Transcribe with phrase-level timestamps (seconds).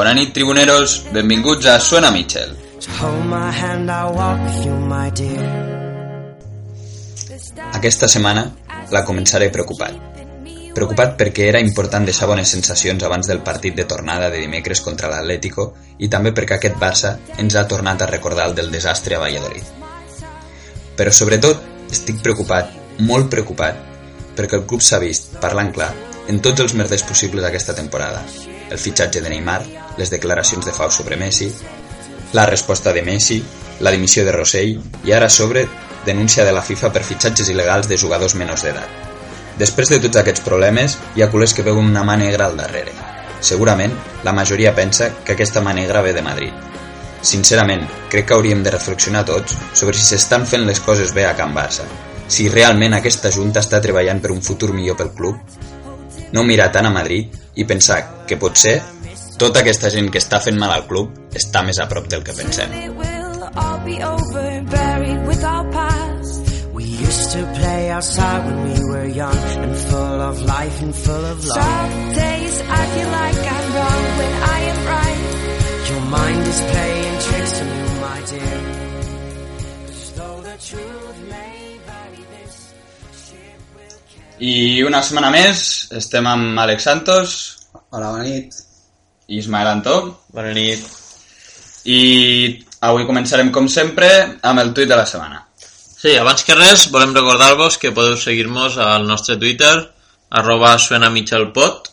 [0.00, 1.04] Bona nit, tribuneros.
[1.12, 2.54] Benvinguts a Suena Mitchell.
[7.76, 8.46] Aquesta setmana
[8.94, 9.98] la començaré preocupat.
[10.72, 15.10] Preocupat perquè era important deixar bones sensacions abans del partit de tornada de dimecres contra
[15.12, 15.66] l'Atlético
[15.98, 19.68] i també perquè aquest Barça ens ha tornat a recordar el del desastre a Valladolid.
[20.96, 22.72] Però sobretot estic preocupat,
[23.04, 23.76] molt preocupat,
[24.32, 25.92] perquè el club s'ha vist, parlant clar,
[26.32, 28.24] en tots els merders possibles aquesta temporada.
[28.70, 29.60] El fitxatge de Neymar,
[30.00, 31.50] les declaracions de Fau sobre Messi,
[32.32, 33.42] la resposta de Messi,
[33.80, 35.66] la dimissió de Rossell i ara sobre
[36.06, 39.08] denúncia de la FIFA per fitxatges il·legals de jugadors menors d'edat.
[39.60, 42.94] Després de tots aquests problemes, hi ha culers que veuen una mà negra al darrere.
[43.44, 43.92] Segurament,
[44.24, 46.52] la majoria pensa que aquesta mà negra ve de Madrid.
[47.20, 51.34] Sincerament, crec que hauríem de reflexionar tots sobre si s'estan fent les coses bé a
[51.36, 51.84] Can Barça,
[52.28, 55.36] si realment aquesta junta està treballant per un futur millor pel club.
[56.32, 58.78] No mirar tant a Madrid i pensar que potser
[59.40, 62.34] tota aquesta gent que està fent mal al club està més a prop del que
[62.36, 62.72] pensem.
[62.76, 66.50] It will all be over, buried with our past.
[66.76, 71.24] We used to play outside when we were young and full of life and full
[71.32, 71.56] of love.
[71.56, 75.26] Some days I feel like I'm wrong when I am right.
[75.90, 78.60] Your mind is playing tricks on you, my dear.
[79.88, 82.56] 'Cause though the truth may vary, this
[83.24, 84.52] ship will carry.
[84.52, 87.38] I una setmana més estem amb Alex Santos
[87.90, 88.69] Hola, bona nit.
[89.30, 89.96] I Ismael Antó
[90.34, 90.82] Bona nit.
[91.86, 92.00] i
[92.84, 94.08] avui començarem com sempre
[94.42, 95.46] amb el tuit de la setmana.
[96.00, 99.74] Sí, abans que res, volem recordar-vos que podeu seguir-nos al nostre Twitter,
[100.30, 101.90] arroba suenamichelpot.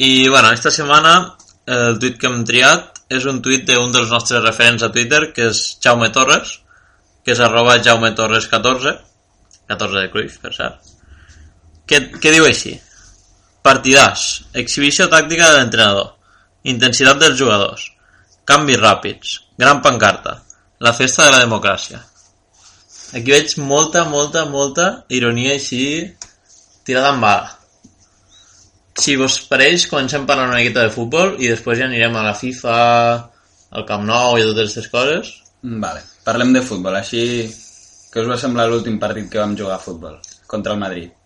[0.00, 1.14] I, bueno, esta setmana
[1.66, 5.50] el tuit que hem triat és un tuit d'un dels nostres referents a Twitter, que
[5.50, 6.58] és Jaume Torres,
[7.24, 8.94] que és arroba Jaume Torres 14,
[9.68, 10.94] 14 de Cruyff, per cert.
[11.86, 12.76] Què, què diu així?
[13.66, 16.14] Partidàs, exhibició tàctica de l'entrenador,
[16.64, 17.86] intensitat dels jugadors,
[18.44, 20.40] canvis ràpids, gran pancarta,
[20.80, 22.00] la festa de la democràcia.
[23.16, 25.82] Aquí veig molta, molta, molta ironia així
[26.86, 27.56] tirada en bala.
[29.00, 32.34] Si vos pareix, comencem parlant una miqueta de futbol i després ja anirem a la
[32.36, 32.78] FIFA,
[33.70, 35.32] al Camp Nou i totes aquestes coses.
[35.62, 36.96] Vale, parlem de futbol.
[36.98, 37.22] Així,
[38.10, 40.18] què us va semblar l'últim partit que vam jugar a futbol?
[40.50, 41.19] Contra el Madrid.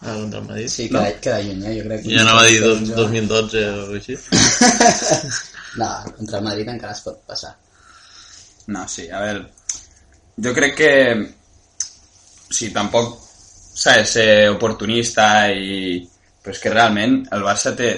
[0.00, 0.68] Ah, contra el Madrid.
[0.68, 1.74] Sí, queda, queda lluny, eh?
[1.78, 2.14] Jo crec que...
[2.14, 4.18] Ja anava a dir dos, 2012 o alguna així.
[5.74, 7.54] No, contra el Madrid encara es pot passar.
[8.66, 9.46] No, sí, a veure...
[10.44, 10.90] Jo crec que...
[12.54, 13.16] Sí, tampoc
[13.74, 16.02] s'ha de ser oportunista i...
[16.44, 17.90] Però és que realment el Barça té...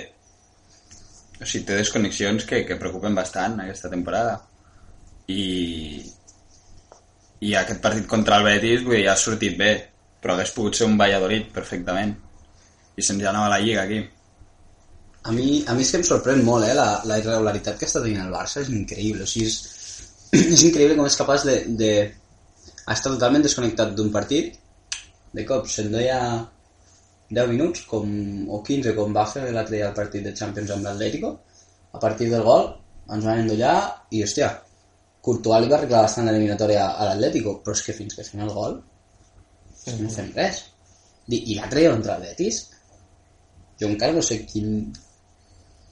[1.37, 4.39] O sigui, té desconnexions que, que preocupen bastant aquesta temporada.
[5.29, 5.43] I...
[7.45, 9.73] I aquest partit contra el Betis, vull dir, ha sortit bé.
[10.23, 12.15] Però hagués pogut ser un Valladolid perfectament.
[12.97, 14.01] I se'ns ja anava la Lliga aquí.
[15.27, 16.75] A mi, a mi és que em sorprèn molt, eh?
[16.79, 19.27] La, la irregularitat que està tenint el Barça és increïble.
[19.27, 19.57] O sigui, és,
[20.57, 21.91] és increïble com és capaç de, de
[22.95, 24.55] estar totalment desconnectat d'un partit.
[25.37, 26.21] De cop se'n deia
[27.29, 28.07] 10 minuts com,
[28.55, 31.35] o 15 com va fer l'altre dia el partit de Champions amb l'Atlético.
[31.93, 32.71] A partir del gol
[33.15, 33.77] ens van endollar
[34.11, 34.53] i, hòstia,
[35.27, 38.55] Courtois li va arreglar bastant l'eliminatòria a l'Atlético, però és que fins que fem el
[38.55, 38.79] gol
[39.87, 40.65] que no fem res.
[41.31, 42.61] I, i l'altre dia contra el Betis
[43.81, 44.93] jo encara no sé quin,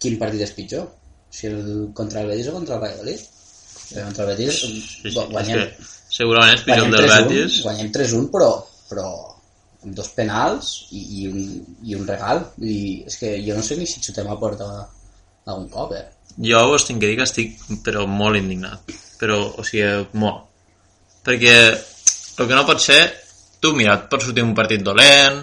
[0.00, 0.86] quin partit és pitjor
[1.34, 3.20] si el contra el Betis o contra el Valladolid
[3.94, 7.56] contra el Betis Sí, sí, gu- guanyem, que segurament és pitjor del 3-1 Betis.
[7.66, 8.50] guanyem 3-1 però,
[8.90, 9.08] però
[9.84, 11.42] amb dos penals i, i, un,
[11.84, 14.68] i un regal Vull dir, és que jo no sé ni si xutem a porta
[15.44, 16.04] algun cop eh?
[16.46, 18.80] Jo vos tinc que dir que estic però molt indignat.
[19.20, 19.84] Però, o sigui,
[20.18, 20.46] molt.
[21.26, 23.02] Perquè el que no pot ser,
[23.64, 25.40] tu, mira, et pot sortir un partit dolent,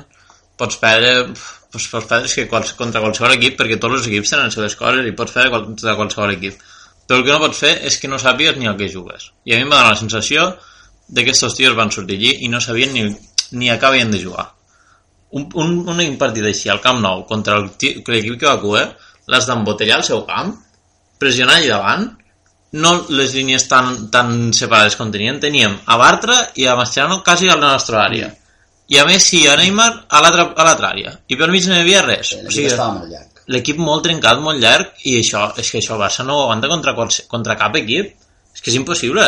[0.62, 1.32] pots perdre,
[1.74, 4.78] pots, pots perdre que quals, contra qualsevol equip, perquè tots els equips tenen les seves
[4.80, 6.62] coses i pots perdre contra qualsevol equip.
[7.08, 9.32] Però el que no pots fer és que no sàpigues ni el que jugues.
[9.44, 10.48] I a mi em va donar la sensació
[11.12, 13.08] de que estos tios van sortir allí i no sabien ni,
[13.58, 14.48] ni a què havien de jugar.
[15.32, 18.86] Un, un, un partit així al Camp Nou contra l'equip que va a
[19.32, 20.56] l'has d'embotellar al seu camp,
[21.22, 22.08] pressionar allà davant,
[22.74, 27.50] no les línies tan, tan separades com tenien, teníem a Bartra i a Mascherano quasi
[27.50, 28.30] a la nostra àrea.
[28.92, 31.14] i a Messi i a Neymar a l'altra àrea.
[31.32, 32.28] I pel mig no hi havia res.
[32.28, 33.28] Sí, O sigui, estava molt llarg.
[33.48, 36.68] l'equip molt trencat, molt llarg, i això, és que això el Barça no ho aguanta
[36.68, 36.94] contra,
[37.28, 38.16] contra cap equip.
[38.54, 39.24] És que és impossible.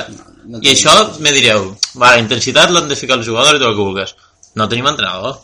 [0.46, 3.70] no I això me direu, va, la intensitat l'han de ficar els jugadors i tot
[3.70, 4.16] el que vulguis.
[4.56, 5.40] No tenim entrenador.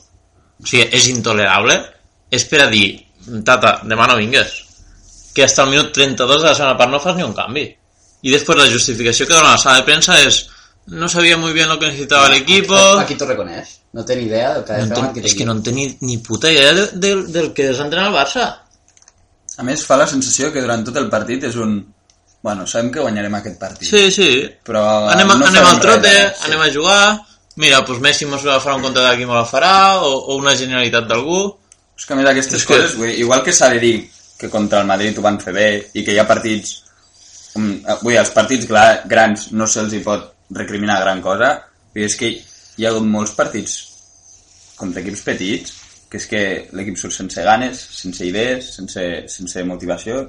[0.62, 1.80] O sigui, és intolerable.
[2.30, 3.06] És per a dir,
[3.46, 4.52] tata, demà no vingues.
[5.34, 7.70] Que hasta el minut 32 de la segona part no fas ni un canvi.
[8.22, 10.48] I després la justificació que dona la sala de premsa és
[10.90, 12.76] no sabia muy bien lo que necesitaba el equipo...
[13.00, 13.76] Aquí t'ho reconeix.
[13.94, 15.62] No té ni idea del que ha de No ten, aquest és que no en
[15.64, 18.48] té ni, ni puta idea de, de, del que s'entrena el Barça.
[19.60, 21.80] A més, fa la sensació que durant tot el partit és un...
[22.42, 23.90] Bueno, sabem que guanyarem aquest partit.
[23.90, 24.30] Sí, sí.
[24.66, 26.46] Però anem, a, no anem al trote, res, sí.
[26.48, 27.02] anem a jugar,
[27.60, 31.10] mira, doncs Messi mos farà un compte d'aquí me la farà, o, o una genialitat
[31.10, 31.42] d'algú.
[32.00, 33.96] És que a més aquestes És que- coses, dir, igual que s'ha de dir
[34.40, 36.78] que contra el Madrid ho van fer bé i que hi ha partits...
[37.56, 38.70] eh, Vull dir, els partits
[39.10, 41.56] grans no se'ls hi pot recriminar gran cosa,
[41.96, 43.78] i és que hi ha hagut molts partits
[44.80, 45.76] contra equips petits
[46.10, 46.42] que és que
[46.74, 50.24] l'equip surt sense ganes, sense idees, sense, sense motivació.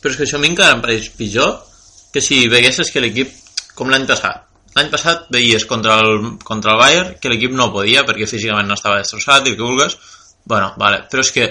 [0.00, 1.52] Però és que això a mi encara em pareix pitjor
[2.12, 3.30] que si veiessis que l'equip,
[3.78, 4.42] com l'any passat,
[4.74, 8.76] l'any passat veies contra el, contra el Bayern que l'equip no podia perquè físicament no
[8.76, 9.96] estava destrossat i que vulguis,
[10.44, 11.46] bueno, vale, però és que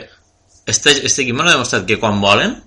[0.68, 2.60] este, este equip m'ha demostrat que quan volen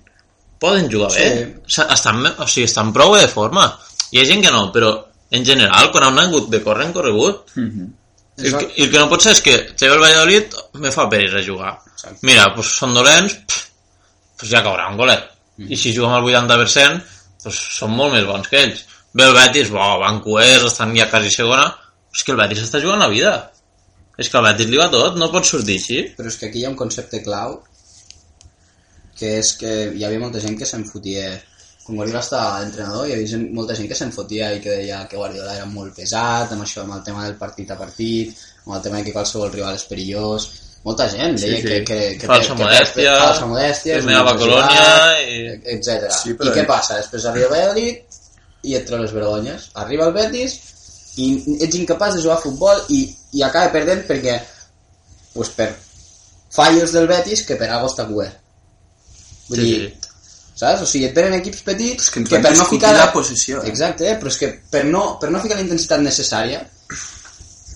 [0.59, 1.27] poden jugar bé,
[1.67, 1.81] Sí.
[1.89, 3.67] estan, o sigui, estan prou de forma.
[4.11, 4.91] Hi ha gent que no, però
[5.31, 7.51] en general, quan han hagut de córrer, han corregut.
[8.39, 10.91] I el, que, I el que no pot ser és que Xavi el Valladolid me
[10.95, 11.73] fa peresa jugar.
[11.91, 12.19] Exacte.
[12.23, 13.65] Mira, doncs són dolents, pff,
[14.39, 15.25] doncs ja caurà un golet.
[15.59, 17.01] I si juguem al 80%,
[17.43, 18.85] doncs són molt més bons que ells.
[19.13, 21.65] Bé, el Betis, bo, van coers, estan ja quasi segona,
[22.15, 23.33] és que el Betis està jugant la vida.
[24.17, 25.99] És que al Betis li va tot, no pot sortir així.
[26.15, 27.59] Però és que aquí hi ha un concepte clau
[29.19, 31.29] que és que hi havia molta gent que se'n fotia
[31.83, 35.17] quan Guardiola estava d'entrenador hi havia molta gent que se'n fotia i que deia que
[35.17, 38.33] Guardiola era molt pesat amb això, amb el tema del partit a partit
[38.65, 40.49] amb el tema de que qualsevol rival és perillós
[40.85, 41.67] molta gent deia Sí, sí.
[41.67, 44.39] que, que, que, Falsa que, modèstia, que, falsa modèstia és primer un a la bon
[44.45, 44.85] colònia
[45.25, 46.07] i- etc.
[46.21, 46.97] Sí, I què passa?
[47.01, 48.05] Després arriba Valladolid
[48.69, 49.65] i et treu les vergonyes.
[49.81, 50.55] Arriba el Betis
[51.19, 51.27] i
[51.65, 53.01] ets incapaç de jugar a futbol i,
[53.35, 54.37] i acaba perdent perquè
[55.33, 55.67] pues per
[56.51, 58.29] fallos del Betis que per algo està cuer.
[59.49, 59.91] Vull Sí, dir,
[60.59, 60.83] saps?
[60.83, 63.69] O sigui, et venen equips petits que que per no ficar la possessió, eh?
[63.71, 64.17] Exacte, eh?
[64.21, 66.63] però és que per no, per no ficar la intensitat necessària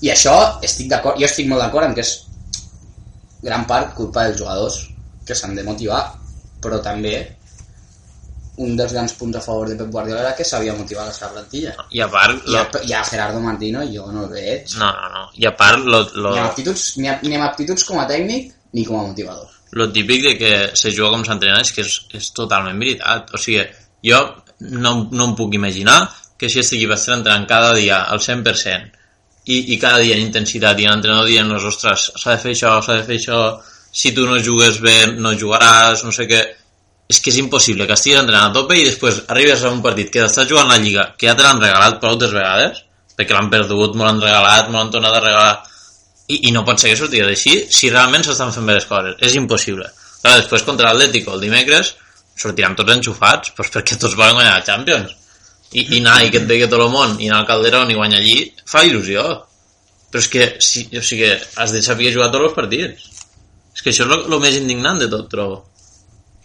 [0.04, 2.18] i això estic d'acord, jo estic molt d'acord en que és
[3.44, 4.82] gran part culpa dels jugadors
[5.26, 6.02] que s'han de motivar,
[6.64, 7.16] però també
[8.64, 11.32] un dels grans punts a favor de Pep Guardiola era que sabia motivar la seva
[11.34, 11.74] plantilla.
[11.90, 12.60] I a part, I lo...
[12.60, 14.76] a, i a Gerardo Martino jo no el veig.
[14.78, 15.24] no, no, no.
[15.42, 18.06] I a part, lo, lo, Ni, amb aptituds, ni, a, ni amb aptituds com a
[18.12, 19.50] tècnic ni com a motivador.
[19.78, 23.34] Lo típic de que se juga com s'entrena és que és, és totalment veritat.
[23.34, 23.64] O sigui,
[24.06, 24.20] jo
[24.60, 26.02] no, no em puc imaginar
[26.38, 29.04] que si equip estés entrenant cada dia al 100%
[29.46, 33.00] i, i cada dia en intensitat i l'entrenador dient-nos, ostres, s'ha de fer això, s'ha
[33.02, 33.40] de fer això,
[33.92, 36.44] si tu no jugues bé no jugaràs, no sé què...
[37.14, 40.08] És que és impossible que estiguis entrenant a tope i després arribes a un partit
[40.10, 42.80] que estàs jugant la Lliga, que ja te l'han regalat prou altres vegades,
[43.18, 45.58] perquè l'han perdut, me l'han regalat, me l'han tornat a regalar,
[46.28, 49.18] i, i no pot ser que sortís així si realment s'estan fent bé les coses.
[49.20, 49.90] És impossible.
[50.22, 51.94] Clar, després contra l'Atlético el dimecres
[52.40, 55.16] sortiran tots enxufats doncs perquè tots volen guanyar la Champions.
[55.74, 57.98] I, i anar i que et vegi tot el món i anar al Calderón i
[57.98, 58.38] guanyar allí
[58.70, 59.26] fa il·lusió.
[60.14, 63.10] Però és que, si, o sigui, has de saber jugar tots els partits.
[63.74, 65.64] És que això és el més indignant de tot, trobo.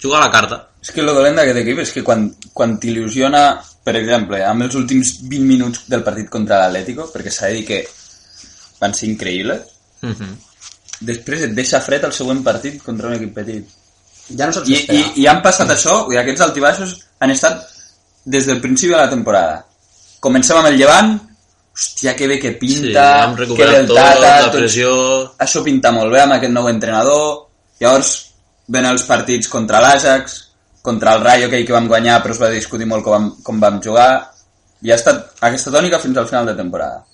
[0.01, 0.63] Jugar a la carta.
[0.81, 2.25] És que el dolent d'aquest equip és que quan,
[2.57, 3.43] quan t'il·lusiona,
[3.85, 7.67] per exemple, amb els últims 20 minuts del partit contra l'Atlético, perquè s'ha de dir
[7.69, 7.83] que
[8.81, 9.61] van ser increïbles,
[10.03, 10.35] Uh -huh.
[11.01, 13.65] després et deixa fred el següent partit contra un equip petit.
[14.37, 17.31] Ja no saps I, què i, i han passat això, vull dir, aquests altibaixos han
[17.31, 17.67] estat
[18.25, 19.65] des del principi de la temporada.
[20.21, 21.19] Comencem amb el llevant,
[21.75, 25.35] hòstia, que bé que Sí, pinta, hem que el tot, la tot- pressió...
[25.39, 27.49] això pinta molt bé amb aquest nou entrenador,
[27.81, 28.27] llavors
[28.67, 30.45] venen els partits contra l'Ajax,
[30.83, 33.61] contra el Rayo, aquell que vam guanyar però es va discutir molt com vam, com
[33.61, 34.31] vam jugar,
[34.83, 37.05] i ha estat aquesta tònica fins al final de temporada.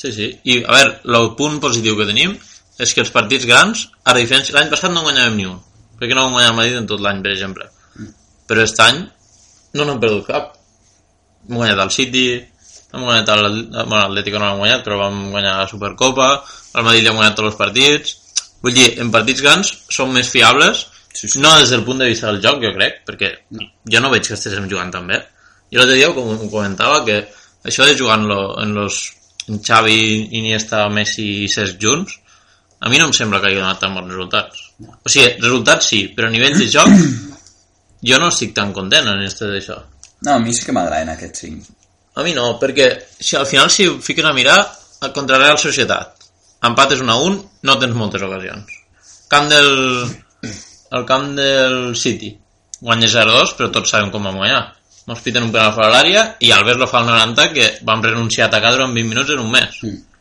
[0.00, 0.28] Sí, sí.
[0.48, 2.36] I, a veure, el punt positiu que tenim
[2.80, 4.54] és que els partits grans, a diferència...
[4.56, 5.58] L'any passat no guanyàvem ni un,
[6.00, 7.66] perquè no vam guanyar Madrid en tot l'any, per exemple.
[8.48, 9.02] Però aquest any
[9.76, 10.54] no n'hem perdut cap.
[11.48, 12.24] Hem guanyat el City,
[12.94, 13.44] hem guanyat el...
[13.74, 16.30] Bueno, l'Atlético no l'hem guanyat, però vam guanyar la Supercopa,
[16.80, 18.16] el Madrid hem guanyat tots els partits.
[18.64, 21.40] Vull dir, en partits grans som més fiables, Sí, sí.
[21.42, 24.36] no des del punt de vista del joc, jo crec, perquè jo no veig que
[24.36, 25.18] estiguem jugant tan bé.
[25.72, 27.16] Jo l'altre dia ho comentava que
[27.66, 29.00] això de jugar en, lo, en los
[29.48, 30.00] Xavi,
[30.38, 32.18] Iniesta, Messi i Cesc junts,
[32.80, 34.62] a mi no em sembla que hagi donat tan bons resultats.
[34.80, 36.88] O sigui, resultats sí, però a nivell de joc
[38.08, 39.76] jo no estic tan content en este d'això.
[40.24, 41.68] No, a mi sí que m'agraden aquests cinc.
[42.16, 44.58] A mi no, perquè si al final si ho fiques a mirar,
[45.14, 46.26] contra Real Societat.
[46.68, 48.76] Empat és 1 a 1, no tens moltes ocasions.
[49.32, 49.70] Camp del...
[50.90, 52.32] El camp del City.
[52.80, 54.64] Guanya 0-2, però tots sabem com vam guanyar.
[55.06, 58.02] Mos piten un penal fora de l'àrea i Alves lo fa al 90 que vam
[58.04, 59.80] renunciar a atacar durant 20 minuts en un mes.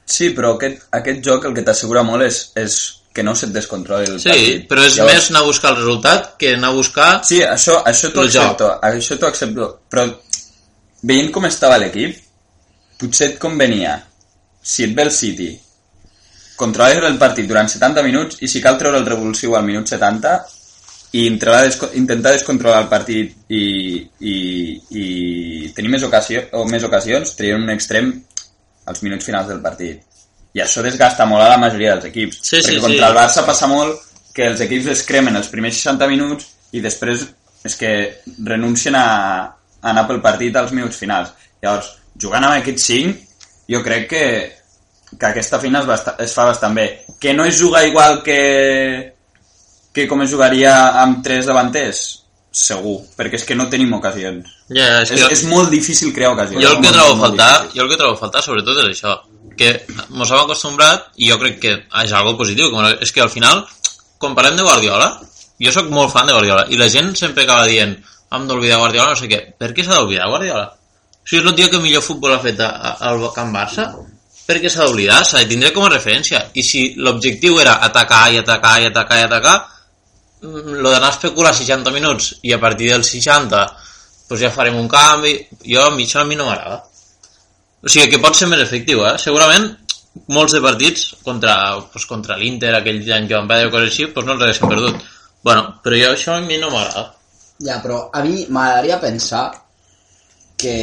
[0.09, 2.77] Sí, però aquest, aquest joc el que t'assegura molt és, és
[3.13, 4.65] que no se't descontroli el Sí, partit.
[4.69, 7.09] però és més anar a buscar el resultat que anar a buscar...
[7.27, 8.43] Sí, això, això t'ho joc.
[8.43, 10.05] accepto, això t'ho accepto, però
[11.03, 12.17] veient com estava l'equip,
[12.99, 13.97] potser et convenia,
[14.61, 15.49] si et ve el City,
[16.59, 20.33] controlar el partit durant 70 minuts i si cal treure el revulsiu al minut 70
[21.11, 23.63] i intentar, desco intentar descontrolar el partit i,
[24.19, 24.35] i,
[24.93, 25.05] i
[25.73, 28.11] tenir més, ocasió, o més ocasions traient un extrem
[28.89, 30.03] als minuts finals del partit.
[30.53, 32.39] I això desgasta molt a la majoria dels equips.
[32.43, 33.09] Sí, sí, perquè contra sí.
[33.09, 37.25] el Barça passa molt que els equips es cremen els primers 60 minuts i després
[37.65, 37.91] és que
[38.45, 39.07] renuncien a,
[39.49, 41.33] a anar pel partit als minuts finals.
[41.63, 43.15] Llavors, jugant amb aquests 5,
[43.73, 44.25] jo crec que,
[45.15, 46.87] que aquesta feina es, es fa bastant bé.
[47.19, 48.39] Que no és jugar igual que,
[49.99, 52.01] que com es jugaria amb tres davanters?
[52.49, 54.47] Segur, perquè és que no tenim ocasions.
[54.73, 56.63] Ja, és És, que és molt difícil crear ocasions.
[56.63, 59.19] jo el que trobo a faltar, jo el que trobo a faltar sobretot és això,
[59.59, 59.73] que
[60.09, 63.65] mos hem acostumbrat i jo crec que és algo positiu, com és que al final,
[64.17, 65.11] quan parlem de Guardiola,
[65.59, 67.97] jo sóc molt fan de Guardiola i la gent sempre acaba dient
[68.31, 69.39] hem d'oblidar Guardiola, no sé què.
[69.57, 70.67] Per què s'ha d'oblidar Guardiola?
[71.25, 73.89] Si és el tio que millor futbol ha fet al Camp Barça,
[74.49, 75.23] per què s'ha d'oblidar?
[75.25, 76.43] S'ha de tindre com a referència.
[76.57, 79.57] I si l'objectiu era atacar i atacar i atacar i atacar,
[80.41, 83.63] lo d'anar a especular 60 minuts i a partir dels 60
[84.29, 85.33] pues ja farem un canvi,
[85.65, 86.83] jo a mi això a mi no m'agrada.
[87.81, 89.15] O sigui que pot ser més efectiu, eh?
[89.17, 89.65] Segurament
[90.35, 91.55] molts de partits contra,
[91.91, 95.01] pues, contra l'Inter, aquell any que van perdre coses així, pues no els haguéssim perdut.
[95.41, 97.07] Bueno, però jo això a mi no m'agrada.
[97.65, 99.47] Ja, però a mi m'agradaria pensar
[100.59, 100.75] que,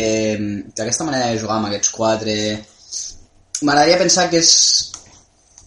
[0.75, 2.36] que aquesta manera de jugar amb aquests quatre...
[3.62, 4.50] M'agradaria pensar que és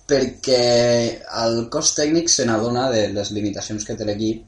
[0.09, 0.59] perquè
[1.45, 4.45] el cos tècnic se n'adona de les limitacions que té l'equip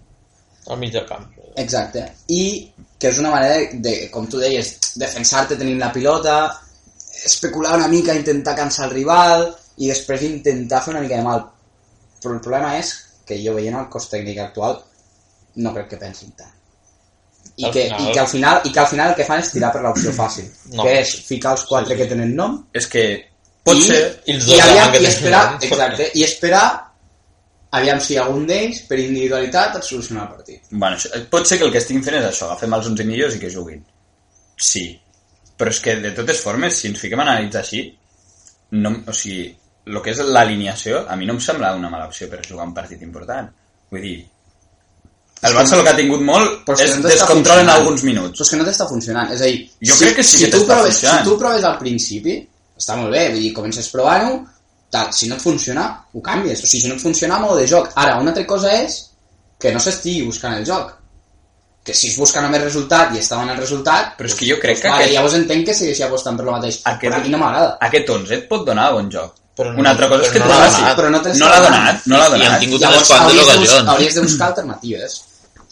[0.70, 1.24] Al mig del camp.
[1.58, 2.04] Exacte.
[2.30, 6.36] I que és una manera de, com tu deies, defensar-te tenint la pilota,
[7.26, 9.48] especular una mica, intentar cansar el rival
[9.82, 11.42] i després intentar fer una mica de mal.
[12.22, 12.94] Però el problema és
[13.26, 14.78] que jo veient el cos tècnic actual
[15.66, 16.54] no crec que pensin tant.
[17.58, 19.42] I Al que, final- i, que al final, I que al final el que fan
[19.42, 20.46] és tirar per l'opció fàcil,
[20.78, 20.84] No.
[20.86, 23.04] que és ficar els quatre que tenen nom És que
[23.68, 24.00] pot i, ser...
[24.26, 26.66] I els i, dos aviam, que i esperar, exacte, i esperar
[27.80, 30.66] aviam si algun d'ells per individualitat et soluciona el partit.
[30.72, 33.38] Bueno, això, pot ser que el que estiguin fent és això, agafem els 11 millors
[33.38, 33.86] i que juguin.
[34.60, 34.86] Sí.
[35.58, 37.86] Però és que, de totes formes, si ens fiquem a analitzar així,
[38.82, 39.48] no, o sigui,
[39.88, 42.76] el que és l'alineació, a mi no em sembla una mala opció per jugar un
[42.76, 43.50] partit important.
[43.92, 44.20] Vull dir,
[45.42, 48.12] el Barça el que ha tingut molt Però és que no descontrol en alguns Però
[48.12, 48.44] minuts.
[48.44, 49.32] és que no t'està funcionant.
[49.34, 51.24] És a dir, Jo crec que sí si que tu t'està proves, funcionant.
[51.24, 52.36] Si tu proves al principi,
[52.82, 54.40] està molt bé, vull dir, comences provant-ho,
[54.92, 56.64] tal, si no et funciona, ho canvies.
[56.64, 57.92] O sigui, si no et funciona, mode de joc.
[57.96, 58.98] Ara, una altra cosa és
[59.62, 60.98] que no s'estigui buscant el joc.
[61.84, 64.12] Que si es busca només resultat i està donant resultat...
[64.18, 66.52] Però és que jo crec que vale, aquest- Llavors entenc que segueixi apostant per lo
[66.54, 66.82] mateix.
[66.84, 67.72] Aquest- Però a mi no m'agrada.
[67.88, 69.32] Aquest 11 et pot donar bon joc.
[69.58, 70.96] Però no- Una altra cosa és que no l'ha donat.
[71.00, 72.60] Però no no l'ha donat, no l'ha I- i han donat.
[72.66, 73.90] tingut Llavors unes quantes de, ocasions.
[73.96, 75.22] hauries de buscar alternatives.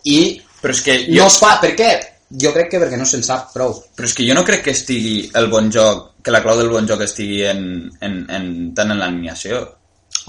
[0.05, 0.17] I
[0.63, 1.51] Però és que no jo, es fa...
[1.61, 1.91] Per què?
[2.29, 3.73] Jo crec que perquè no se'n sap prou.
[3.97, 6.69] però és que jo no crec que estigui el bon joc, que la clau del
[6.69, 9.63] bon joc estigui en, en, en, tant en l'alineació.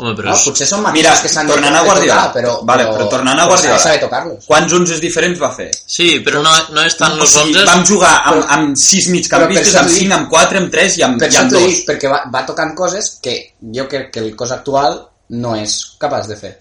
[0.00, 0.44] Home, però No, és...
[0.46, 2.14] potser són Mira, matisos que s'han de, tornant a Guardiola.
[2.14, 3.82] tocar, però, Vale, però tornant a però s'ha de Guardiola.
[3.84, 4.46] saber tocar-los.
[4.46, 5.66] Quants 11 diferents va fer?
[5.96, 7.64] Sí, però no, no és tant o los sigui, 11...
[7.68, 10.96] vam jugar amb, amb 6 migcampistes, Però amb això t'ho 5, amb 4, amb 3
[10.96, 11.66] i amb, Per i amb t'ho 2.
[11.68, 13.34] dic, perquè va, va tocant coses que
[13.76, 15.02] jo crec que el cos actual
[15.36, 16.54] no és capaç de fer.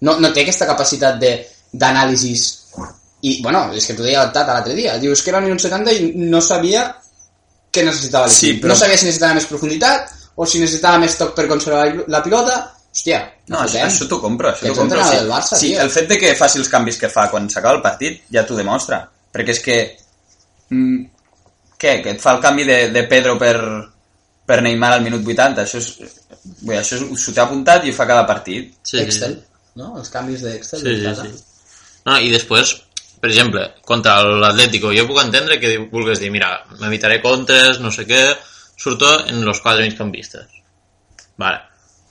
[0.00, 1.36] No, no té aquesta capacitat de
[1.72, 2.48] d'anàlisis
[3.22, 5.62] i, bueno, és que t'ho deia el Tata l'altre dia, dius que era el minut
[5.62, 6.88] 70 i no sabia
[7.72, 8.40] què necessitava l'equip.
[8.40, 11.86] Sí, però- No sabia si necessitava més profunditat o si necessitava més toc per conservar
[12.08, 12.56] la pilota.
[12.92, 13.86] Hòstia, No, això, fotem.
[13.88, 15.04] això t'ho compro, això Que t'ho compro.
[15.08, 15.80] Sí, del Barça, sí, tio.
[15.80, 18.54] el fet de que faci els canvis que fa quan s'acaba el partit ja t'ho
[18.58, 18.98] demostra.
[19.32, 19.76] Perquè és que...
[20.68, 21.04] Mm,
[21.78, 21.94] què?
[22.02, 23.54] Que et fa el canvi de, de Pedro per,
[24.46, 25.62] per Neymar al minut 80.
[25.64, 25.88] Això és...
[26.66, 28.74] Bé, això és- s'ho té apuntat i ho fa cada partit.
[28.82, 29.72] Sí, sí, Excel, sí.
[29.80, 29.94] no?
[29.98, 30.80] Els canvis d'Excel.
[30.84, 31.44] Sí, sí, sí.
[32.04, 32.76] No, I després,
[33.22, 38.02] per exemple, contra l'Atlético, jo puc entendre que vulguis dir, mira, m'evitaré contres, no sé
[38.08, 38.22] què,
[38.74, 40.48] surto en los quatre migcampistes.
[41.38, 41.60] Vale.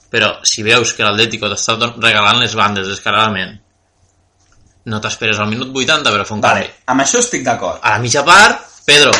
[0.08, 3.52] Però si veus que l'Atlético t'està regalant les bandes descaradament,
[4.88, 6.82] no t'esperes al minut 80 per a fer un Vale, canvi.
[6.94, 7.84] amb això estic d'acord.
[7.84, 9.12] A la mitja part, Pedro,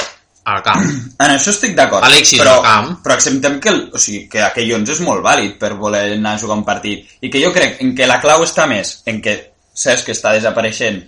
[0.48, 0.88] al camp.
[1.22, 2.08] En això estic d'acord.
[2.08, 2.92] Alexis però, al camp.
[3.04, 6.38] Però acceptem que, el, o sigui, que aquell 11 és molt vàlid per voler anar
[6.38, 7.18] a jugar un partit.
[7.20, 9.36] I que jo crec en que la clau està més en que
[9.72, 11.04] Cesc està desapareixent,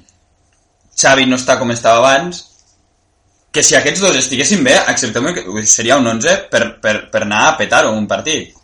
[1.00, 2.44] Xavi no està com estava abans,
[3.54, 7.44] que si aquests dos estiguessin bé, accepteu que seria un 11 per, per, per anar
[7.48, 8.54] a petar-ho un partit.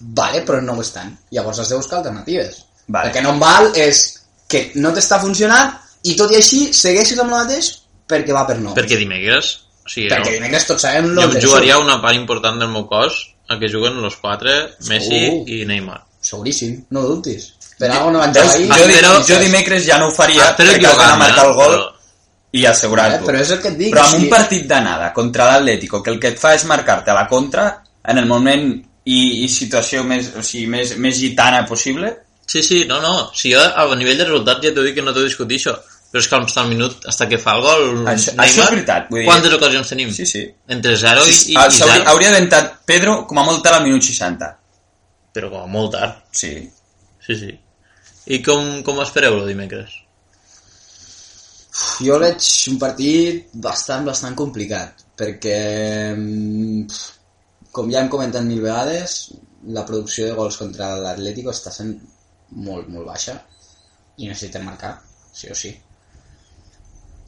[0.00, 1.12] Vale, però no ho estan.
[1.30, 2.64] Llavors has de buscar alternatives.
[2.88, 3.10] Vale.
[3.10, 4.02] El que no em val és
[4.50, 7.70] que no t'està funcionant i tot i així segueixis amb el mateix
[8.10, 8.74] perquè va per nou.
[8.78, 9.58] Perquè dimecres...
[9.80, 13.22] O sigui, perquè no, dimecres tots sabem jo jugaria una part important del meu cos
[13.50, 14.52] a que juguen los quatre,
[14.86, 15.46] Messi Segur.
[15.50, 16.02] i Neymar.
[16.22, 17.48] Seguríssim, no ho dubtis.
[17.80, 18.68] Per algo no van Jo, jugar ahir.
[18.68, 21.54] jo, Espero- jo dimecres ja no ho faria Ah, Espero perquè d'anar a marcar el
[21.54, 21.92] gol però-
[22.52, 23.24] i assegurar-t'ho.
[23.24, 26.10] Eh, però és el que et dic, Però amb un partit d'anada contra l'Atlético, que
[26.10, 28.66] el que et fa és marcar-te a la contra en el moment
[29.04, 32.16] i, i situació més, o sigui, més, més gitana possible,
[32.50, 33.30] Sí, sí, no, no.
[33.32, 35.70] Si jo a nivell de resultats ja t'ho dic que no t'ho discutir això.
[36.10, 39.06] Però és que el minut, hasta que fa el gol Això- Neymar, això és veritat,
[39.08, 40.10] vull dir- quantes ocasions tenim?
[40.12, 40.42] Sí, sí.
[40.66, 42.08] Entre 0 i, i, Ah, i s'hauria- 0.
[42.10, 44.58] hauria d'entrar Pedro com a molt tard al minut 60.
[45.32, 46.14] Però com a molt tard.
[46.32, 46.68] Sí.
[47.24, 47.60] Sí, sí.
[48.30, 49.96] I com, com espereu el dimecres?
[52.04, 55.58] Jo veig un partit bastant, bastant complicat, perquè,
[56.14, 57.00] mm,
[57.74, 59.16] com ja hem comentat mil vegades,
[59.76, 61.92] la producció de gols contra l'Atlético està sent
[62.68, 63.36] molt, molt baixa
[64.18, 64.94] i necessiten marcar,
[65.34, 65.74] sí o sí.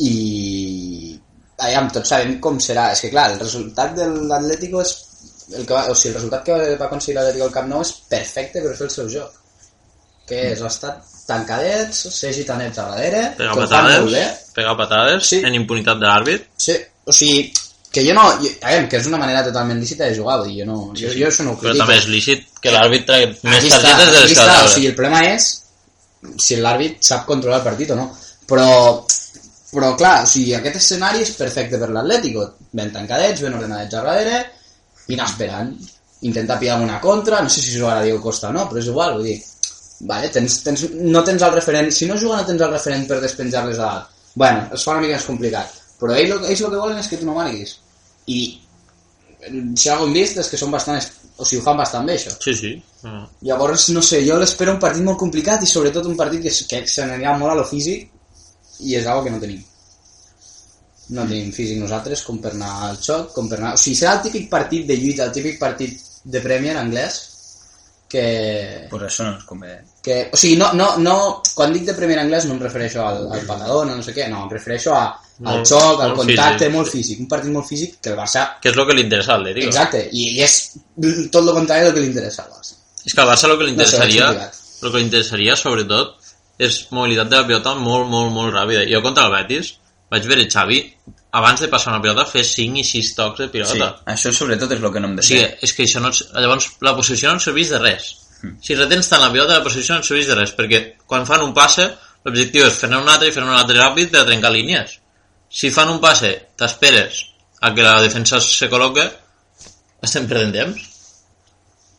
[0.07, 0.15] I
[1.67, 2.91] aviam, tots sabem com serà.
[2.95, 4.97] És que clar, el resultat de l'Atlético és
[5.59, 7.95] el que va, o sigui, el resultat que va aconseguir l'Atlético al Camp Nou és
[8.11, 9.42] perfecte per fer el seu joc.
[10.29, 15.43] Que és estat tancadets, ser gitanets a darrere, Pegar patades, pegar patades Sí.
[15.45, 16.47] en impunitat de l'àrbit.
[16.57, 16.77] Sí,
[17.07, 17.53] o sigui,
[17.93, 18.25] que jo no...
[18.43, 21.09] Jo, aviam, que és una manera totalment lícita de jugar, vull dir, jo, no, jo,
[21.13, 21.85] jo això no ho Però critico.
[21.85, 24.95] també és lícit que l'àrbit tregui més està, targetes de les que o sigui, el
[24.99, 25.49] problema és
[26.39, 28.07] si l'àrbit sap controlar el partit o no.
[28.49, 28.69] Però,
[29.73, 32.47] però clar, o sigui, aquest escenari és perfecte per l'Atlético.
[32.73, 34.43] Ben tancadets, ben ordenadets a darrere,
[35.09, 35.73] i anar esperant.
[36.23, 39.17] Intentar pillar una contra, no sé si jugarà Diego Costa o no, però és igual,
[39.19, 39.39] vull dir,
[40.09, 43.21] vale, tens, tens, no tens el referent, si no juga no tens el referent per
[43.23, 44.11] despenjar-les a dalt.
[44.35, 47.09] Bueno, es fa una mica més complicat, però ells, lo- ells el que volen és
[47.11, 47.77] que tu no marquis.
[48.33, 48.39] I
[49.77, 51.01] si algo hem vist és que són bastant,
[51.37, 52.31] o sigui, ho fan bastant bé, això.
[52.45, 52.73] Sí, sí.
[53.05, 53.25] Ah.
[53.43, 56.87] Llavors, no sé, jo l'espero un partit molt complicat i sobretot un partit que, que
[56.87, 58.09] se n'anirà molt a lo físic
[58.87, 59.63] i és algo que no tenim.
[61.13, 63.75] No tenim físic nosaltres com per anar al xoc, com per anar...
[63.75, 67.19] O sigui, serà el típic partit de lluita, el típic partit de Premier anglès
[68.13, 68.87] que...
[68.91, 69.79] Pues això no ens convé.
[70.05, 71.17] que o sigui, no, no, no,
[71.57, 74.27] quan dic de Premier anglès no em refereixo al, al patadón o no sé què,
[74.29, 75.05] no, em refereixo a,
[75.43, 78.19] al Molt- xoc, al molt contacte, físic, molt físic, un partit molt físic que el
[78.19, 78.43] Barça...
[78.63, 79.71] Que és el que li interessa al Atlético.
[79.73, 80.57] Exacte, i, i és
[81.33, 82.77] tot el contrari del que li interessa al Barça.
[83.07, 84.61] És que al Barça el que li No sé, interessaria, és complicat.
[84.83, 86.31] el que li interessaria sobretot
[86.63, 88.85] és mobilitat de la pilota molt, molt, molt ràpida.
[88.91, 89.73] Jo contra el Betis
[90.13, 90.83] vaig veure Xavi
[91.33, 93.89] abans de passar una pilota fer 5 i 6 tocs de Sí, pilota.
[94.13, 95.59] això sobretot és el que no hem de O sigui, fer.
[95.63, 98.11] és que això no, ens- llavors la posició no serveix de res.
[98.61, 101.41] Si retens tant la pilota, la posició no et serveix de res, perquè quan fan
[101.47, 101.87] un passe,
[102.25, 104.99] l'objectiu és fer-ne un altre i fer-ne un altre ràpid a trencar línies.
[105.49, 107.27] Si fan un passe, t'esperes
[107.61, 109.05] a que la defensa se col·loque,
[110.03, 110.89] estem perdent temps.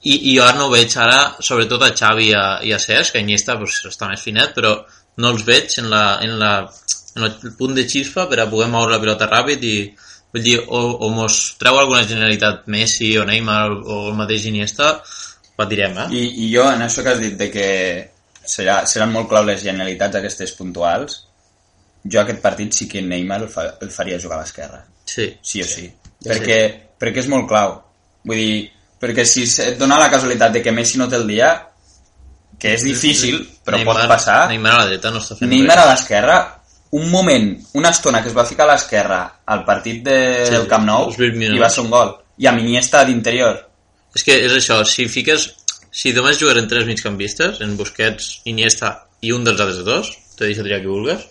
[0.04, 3.14] I, i jo ara no veig ara, sobretot a Xavi i a, i a Cesc,
[3.14, 4.74] que Iniesta pues, està més finet, però
[5.18, 6.52] no els veig en, la, en, la,
[7.16, 9.76] en el punt de xispa per a poder moure la pilota ràpid i
[10.34, 14.96] vull dir, o, o mos treu alguna generalitat Messi o Neymar o el mateix Iniesta,
[15.56, 16.08] patirem, eh?
[16.18, 17.68] I, I jo, en això que has dit de que
[18.42, 21.20] serà, seran molt clau les genialitats aquestes puntuals,
[22.04, 24.82] jo aquest partit sí que Neymar el, fa, el faria jugar a l'esquerra.
[25.06, 25.30] Sí.
[25.42, 25.86] sí o sí.
[26.24, 26.58] Perquè,
[27.00, 27.78] perquè és molt clau.
[28.26, 28.58] Vull dir,
[29.00, 31.54] perquè si et dona la casualitat de que Messi no té el dia,
[32.60, 35.78] que és difícil, però Neymar, pot passar, Neymar a la dreta no està fent Neymar
[35.78, 35.94] a res.
[35.94, 36.38] l'esquerra,
[36.94, 37.48] un moment,
[37.80, 41.08] una estona que es va ficar a l'esquerra al partit de, Sí, del Camp Nou
[41.10, 41.58] els 20 minuts.
[41.58, 42.16] i va ser un gol.
[42.38, 43.60] I amb Iniesta d'interior.
[44.14, 45.50] És que és això, si fiques...
[45.94, 50.64] Si només jugueren tres migcampistes, en Busquets, Iniesta i un dels altres dos, te deixo
[50.66, 51.22] triar qui vulguis,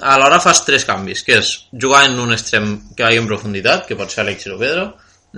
[0.00, 3.96] alhora fas tres canvis, que és jugar en un extrem que vagi en profunditat, que
[3.96, 4.90] pot ser Alexis o Pedro,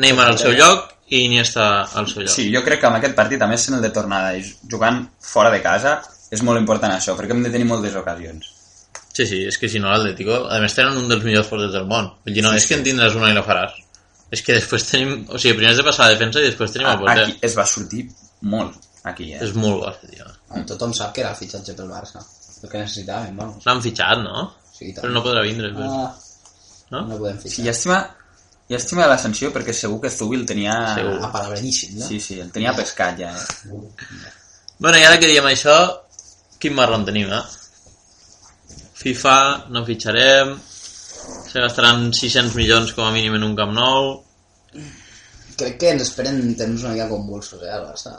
[0.03, 2.35] Neymar al seu lloc i Iniesta al seu lloc.
[2.35, 4.35] Sí, jo crec que amb aquest partit, a més en el de tornada
[4.70, 8.56] jugant fora de casa, és molt important això, perquè hem de tenir moltes ocasions.
[9.16, 11.87] Sí, sí, és que si no l'Atlético, a més tenen un dels millors porters del
[11.88, 12.11] món.
[12.26, 12.81] Vull dir, no, Sí, és que sí.
[12.81, 13.74] en tindràs una i la faràs.
[14.35, 15.12] És que després tenim...
[15.31, 17.24] O sigui, primer has de passar a la defensa i després tenim el porter.
[17.31, 18.05] Aquí es va sortir
[18.42, 18.74] molt,
[19.07, 19.38] aquí, eh?
[19.46, 20.26] És molt bo, tio.
[20.66, 22.20] Tothom sap que era el fitxatge pel Barça.
[22.62, 23.64] El que necessitàvem, vamos.
[23.68, 24.48] L'han fitxat, no?
[24.72, 25.05] Sí, tant.
[25.05, 25.70] Però no podrà vindre.
[25.72, 25.90] després.
[25.90, 26.14] Ah,
[26.90, 27.00] No?
[27.09, 27.64] no podem Sí, fitxar.
[27.66, 27.96] llàstima,
[28.70, 30.74] llàstima de la sanció perquè segur que Zubi el tenia...
[30.94, 31.16] Segur.
[31.31, 32.07] Apalabradíssim, no?
[32.07, 33.70] Sí, sí, el tenia pescat ja, eh?
[34.79, 35.74] Bueno, i ara que diem això,
[36.62, 37.40] quin marrón tenim, eh?
[38.96, 39.38] FIFA,
[39.74, 40.54] no fitxarem,
[41.50, 44.14] se gastaran 600 milions com a mínim en un Camp Nou,
[45.56, 48.12] Crec que ens esperen temps una mica convulsos, eh, al Barça.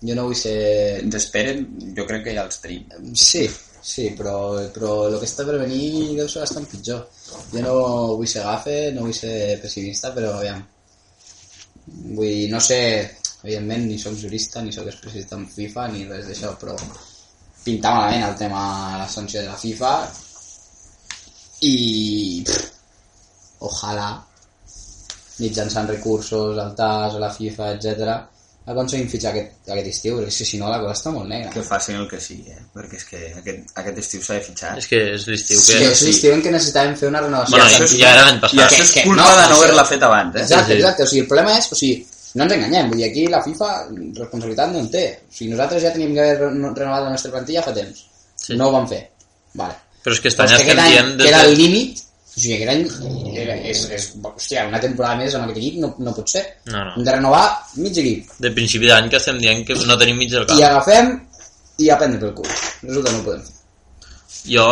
[0.00, 0.56] Jo no vull ser...
[1.02, 3.12] Ens esperen, jo crec que ja els tenim.
[3.12, 3.44] Sí,
[3.86, 4.38] Sí, però,
[4.74, 7.04] però el que està per venir deu ser bastant pitjor.
[7.52, 7.74] Jo no
[8.18, 10.64] vull ser gafe, no vull ser pessimista, però aviam.
[12.16, 12.80] Vull dir, no sé,
[13.44, 16.74] evidentment, ni sóc jurista, ni sóc especialista en FIFA, ni res d'això, però
[17.66, 18.62] pinta malament el tema
[18.94, 19.92] de la sanció de la FIFA
[21.66, 22.70] i pff,
[23.66, 24.08] ojalà
[25.40, 28.16] mitjançant recursos al TAS, a la FIFA, etc
[28.66, 31.52] aconseguim fitxar aquest, aquest estiu, perquè si no la cosa està molt negra.
[31.54, 32.64] Que facin el que sigui, eh?
[32.74, 34.72] perquè és que aquest, aquest estiu s'ha de fitxar.
[34.80, 35.90] És que és l'estiu Sí, que...
[35.92, 37.54] és l'estiu en què necessitàvem fer una renovació.
[37.60, 38.64] Bueno, ja, és- ja era l'any I passat.
[38.64, 40.42] això és que- culpa no, de no haver-la fet abans, eh?
[40.42, 40.78] Exacte, Sí, sí.
[40.82, 41.02] exacte.
[41.04, 41.94] O sigui, el problema és, o sigui,
[42.36, 43.68] no ens enganyem, vull dir, aquí la FIFA
[44.20, 45.04] responsabilitat no en té.
[45.24, 48.02] O sigui, nosaltres ja teníem que haver re- renovat la nostra plantilla fa temps.
[48.36, 48.56] Sí.
[48.60, 49.02] No ho vam fer.
[49.56, 49.74] Vale.
[50.04, 52.02] Però és que Però és que aquest any, que era el límit,
[52.36, 55.94] o sigui, aquest any era, és, és, hòstia, una temporada més amb aquest equip no,
[55.98, 56.44] no pot ser.
[56.68, 56.92] No, no.
[56.98, 57.44] Hem de renovar
[57.80, 58.30] mig equip.
[58.44, 60.62] De principi d'any que estem dient que no tenim mig del I camp.
[60.68, 61.12] agafem
[61.78, 62.52] i a prendre pel cul.
[62.84, 63.54] Resulta que no ho podem fer.
[64.46, 64.66] Jo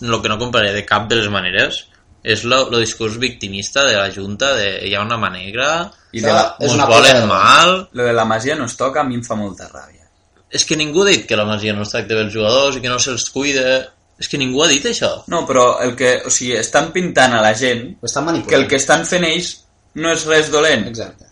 [0.00, 1.82] el que no compraré de cap de les maneres
[2.28, 5.68] és el discurs victimista de la Junta de hi ha una mà negra,
[6.12, 7.88] I de la, És una volen mal...
[7.92, 10.04] lo de la Masia no es toca, a mi em fa molta ràbia.
[10.52, 12.82] És que ningú ha dit que la Masia no es tracta bé els jugadors i
[12.84, 13.78] que no se'ls cuida...
[14.18, 15.12] És que ningú ha dit això.
[15.30, 18.80] No, però el que, o sigui, estan pintant a la gent estan que el que
[18.80, 19.52] estan fent ells
[19.94, 21.28] no és res dolent Exacte.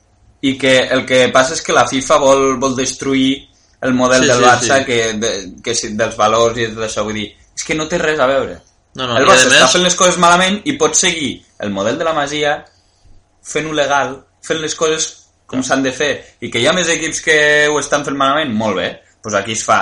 [0.47, 3.41] i que el que passa és que la FIFA vol, vol destruir
[3.83, 4.85] el model Sí, del sí, Barça sí.
[4.87, 5.33] Que, de,
[5.65, 8.61] que dels valors i tot això, vull dir, és que no té res a veure.
[8.97, 11.99] No, no, el Barça més- està fent les coses malament i pot seguir el model
[12.01, 12.57] de la Masia
[13.47, 15.09] fent-ho legal, fent les coses
[15.47, 16.11] com s'han de fer,
[16.43, 17.37] i que hi ha més equips que
[17.71, 18.89] ho estan fent malament, molt bé,
[19.23, 19.79] doncs aquí es fa.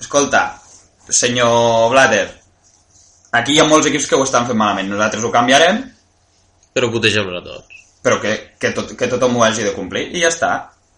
[0.00, 0.40] Escolta,
[1.08, 2.24] senyor Blatter,
[3.38, 5.84] aquí hi ha molts equips que ho estan fent malament, nosaltres ho canviarem,
[6.74, 7.78] Però putejeu-los a tots.
[8.02, 10.50] però que, que, tot, que tothom ho hagi de complir, i ja està.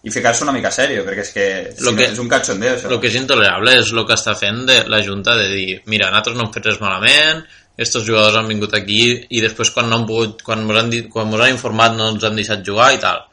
[0.03, 1.43] I ficar-se una mica sèrio, perquè és que,
[1.77, 2.89] si Lo no, que- és un cachondeo, això.
[2.91, 6.09] El que és intolerable és el que està fent de la Junta de dir, mira,
[6.11, 7.43] nosaltres no hem fet res malament,
[7.77, 11.07] estos jugadors han vingut aquí i després quan no han pogut, quan mos han, dit,
[11.09, 13.23] quan mos han informat no ens han deixat jugar i tal.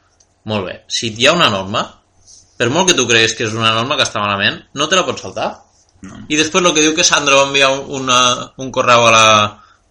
[0.45, 0.77] Molt bé.
[0.87, 1.83] Si hi ha una norma,
[2.57, 5.03] per molt que tu creguis que és una norma que està malament, no te la
[5.05, 5.51] pots saltar.
[6.01, 6.23] No.
[6.29, 8.21] I després el que diu que Sandra va enviar un, una,
[8.57, 9.27] un correu a la,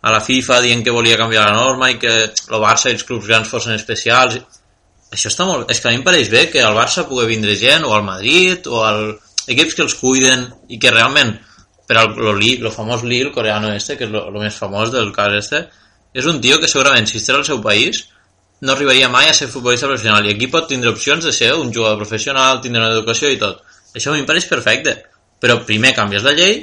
[0.02, 3.04] a la FIFA dient que volia canviar la norma i que el Barça i els
[3.04, 4.40] clubs grans fossin especials.
[5.10, 5.70] Això està molt...
[5.72, 8.06] És que a mi em pareix bé que al Barça pugui vindre gent, o al
[8.06, 9.04] Madrid, o al
[9.50, 11.34] equips que els cuiden i que realment,
[11.90, 14.92] per al lo, lo famós Lee, el coreano este, que és lo, lo més famós
[14.94, 15.64] del cas este,
[16.14, 18.04] és un tio que segurament si estigués al seu país
[18.60, 21.72] no arribaria mai a ser futbolista professional i aquí pot tindre opcions de ser un
[21.72, 23.62] jugador professional, tindre una educació i tot.
[23.96, 24.98] Això a mi em pareix perfecte.
[25.40, 26.58] Però primer canvies la llei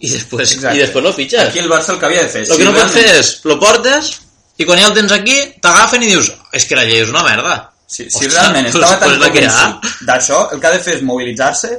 [0.00, 0.78] i després, Exacte.
[0.78, 1.50] i després lo fitxes.
[1.50, 2.44] Aquí el Barça el que havia de fer...
[2.48, 4.14] El que no pots fer és, lo portes
[4.56, 7.24] i quan ja el tens aquí, t'agafen i dius és que la llei és una
[7.26, 7.58] merda.
[7.86, 11.70] Si, si Ostres, realment estava tan convençut d'això, el que ha de fer és mobilitzar-se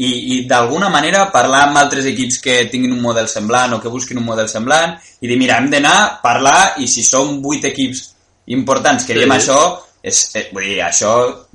[0.00, 3.92] i, i d'alguna manera parlar amb altres equips que tinguin un model semblant o que
[3.92, 8.06] busquin un model semblant i dir, mira, hem d'anar, parlar i si som vuit equips
[8.56, 9.18] importants que Sí.
[9.18, 9.58] diem això,
[10.02, 11.12] és, eh, vull dir, això,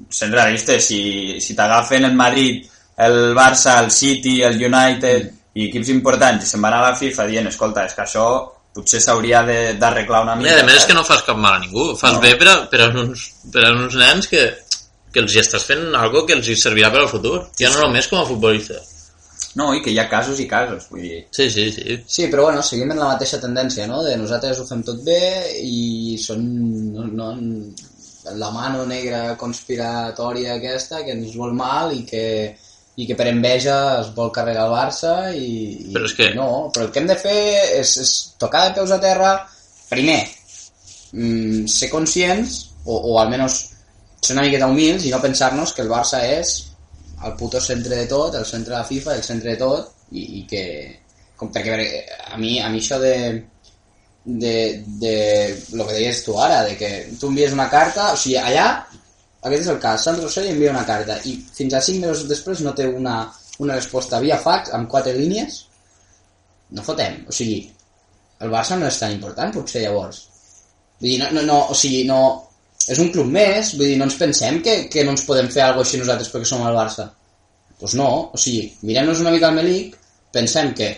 [0.10, 2.66] sent realista, si, si t'agafen el Madrid,
[2.98, 7.26] el Barça, el City, el United i equips importants i se'n van a la FIFA
[7.26, 8.28] dient, escolta, és que això
[8.76, 10.60] potser s'hauria de- d'arreglar una I mica.
[10.62, 12.20] a més és que no fas cap mal a ningú, fas No.
[12.22, 14.42] bé per a, per, a uns, per a uns nens que,
[15.14, 17.86] que els hi estàs fent algo que els hi servirà per al futur, ja no
[17.88, 18.82] només com a futbolista.
[19.56, 21.22] No, i que hi ha casos i casos, vull dir...
[21.32, 21.96] Sí, sí, sí.
[22.06, 24.02] Sí, però bueno, seguim en la mateixa tendència, no?
[24.04, 25.22] De nosaltres ho fem tot bé
[25.64, 26.42] i són
[26.92, 27.30] no, no,
[28.36, 32.26] la mano negra conspiratòria aquesta que ens vol mal i que,
[32.96, 35.50] i que per enveja es vol carregar el Barça i,
[35.90, 37.40] i Però és que- no, però el que hem de fer
[37.82, 39.34] és, és tocar de peus a terra
[39.90, 40.22] primer
[41.12, 43.58] mm, ser conscients o, o almenys
[44.22, 46.56] ser una miqueta humils i no pensar-nos que el Barça és
[47.26, 50.24] el puto centre de tot, el centre de la FIFA, el centre de tot i,
[50.40, 50.64] i que
[51.36, 51.76] com, perquè
[52.32, 53.16] a mi, a mi això de
[54.26, 55.16] de, de
[55.78, 58.88] lo que deies tu ara, de que tu envies una carta, o sigui, allà
[59.46, 62.64] aquest és el cas, Sandro Rossell envia una carta i fins a 5 mesos després
[62.66, 63.20] no té una,
[63.62, 65.62] una resposta via fax amb 4 línies.
[66.76, 67.60] No fotem, o sigui
[68.44, 70.26] el Barça no és tan important potser llavors.
[71.00, 72.20] Vull dir, no, no, no, o sigui, no
[72.92, 75.64] és un club més, vull dir, no ens pensem que, que no ens podem fer
[75.66, 77.08] alguna així nosaltres perquè som el Barça.
[77.76, 79.98] Doncs pues no, o sigui, mirem-nos una mica al Melic
[80.36, 80.92] pensem que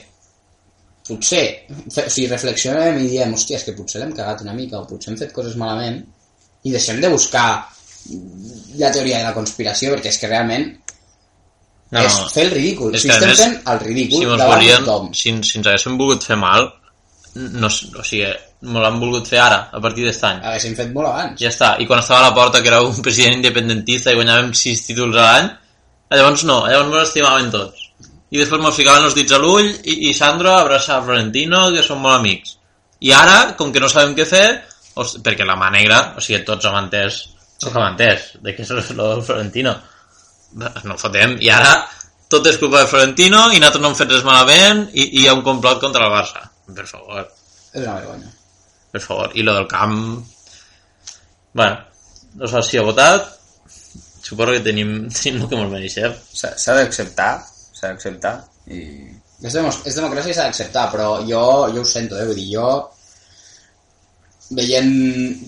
[1.07, 4.87] potser, o sigui, reflexionem i diem, hòstia, és que potser l'hem cagat una mica o
[4.89, 6.01] potser hem fet coses malament
[6.67, 7.49] i deixem de buscar
[8.77, 10.67] la teoria de la conspiració perquè és que realment
[11.87, 12.91] No, és fer el ridícul.
[12.97, 15.13] És a estem més, fent el ridícul si davant volien, de tothom.
[15.15, 16.65] si, si ens haguéssim volgut fer mal,
[17.37, 18.27] no, o sigui,
[18.67, 20.41] me l'han volgut fer ara, a partir d'aquest any.
[20.49, 21.37] Haguéssim fet molt abans.
[21.39, 21.69] Ja està.
[21.79, 25.15] I quan estava a la porta, que era un president independentista i guanyàvem sis títols
[25.15, 25.49] a l'any,
[26.17, 27.85] llavors no, llavors ens estimaven tots.
[28.31, 31.85] i després mos ficaven els dits a l'ull i, i Sandro abraça a Florentino, que
[31.85, 32.57] són molt amics.
[32.99, 34.47] I ara, com que no sabem què fer,
[35.23, 37.21] perquè la mà negra, o sigui, tots hem entès,
[37.57, 37.69] sí.
[37.73, 38.83] hem entès, de què és el
[39.25, 39.75] Florentino.
[40.87, 41.73] No fotem, i ara
[42.31, 45.27] tot és culpa de Florentino i nosaltres no hem fet res malament i, i hi
[45.27, 46.43] ha un complot contra el Barça.
[46.67, 47.27] Per favor,
[47.73, 48.31] És una vergonya.
[48.91, 49.31] per favor.
[49.35, 50.25] I lo del camp...
[51.53, 51.77] Bueno,
[52.35, 53.29] no sé si ha votat.
[54.21, 56.17] Suposo que tenim, tenim el que ens mereixem.
[56.35, 57.31] S'ha s'ha d'acceptar,
[57.77, 58.33] s'ha d'acceptar
[58.75, 58.81] i...
[59.37, 61.41] És, demos- és democràcia i s'ha d'acceptar, però jo,
[61.75, 62.25] jo ho sento, eh?
[62.27, 62.67] Vull dir, jo
[64.57, 64.91] veient